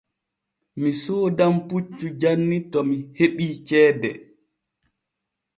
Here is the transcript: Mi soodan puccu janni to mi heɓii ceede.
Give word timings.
Mi 0.81 0.91
soodan 1.01 1.53
puccu 1.67 2.05
janni 2.21 2.57
to 2.71 2.79
mi 2.89 2.97
heɓii 3.19 3.53
ceede. 3.67 4.09